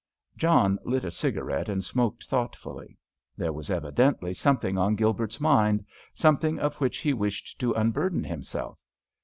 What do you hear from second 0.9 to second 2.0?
a cigarette and